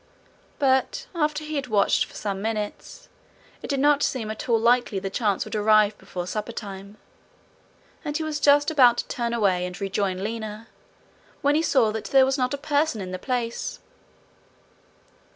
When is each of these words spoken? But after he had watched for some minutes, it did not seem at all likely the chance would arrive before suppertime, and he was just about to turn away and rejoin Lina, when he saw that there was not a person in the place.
But 0.57 1.05
after 1.13 1.43
he 1.43 1.57
had 1.57 1.67
watched 1.67 2.05
for 2.05 2.15
some 2.15 2.41
minutes, 2.41 3.07
it 3.61 3.67
did 3.69 3.79
not 3.79 4.01
seem 4.01 4.31
at 4.31 4.49
all 4.49 4.59
likely 4.59 4.97
the 4.97 5.11
chance 5.11 5.45
would 5.45 5.53
arrive 5.53 5.95
before 5.99 6.25
suppertime, 6.25 6.97
and 8.03 8.17
he 8.17 8.23
was 8.23 8.39
just 8.39 8.71
about 8.71 8.97
to 8.97 9.07
turn 9.07 9.31
away 9.31 9.63
and 9.63 9.79
rejoin 9.79 10.23
Lina, 10.23 10.69
when 11.43 11.53
he 11.53 11.61
saw 11.61 11.91
that 11.91 12.05
there 12.05 12.25
was 12.25 12.35
not 12.35 12.51
a 12.55 12.57
person 12.57 12.99
in 12.99 13.11
the 13.11 13.19
place. 13.19 13.77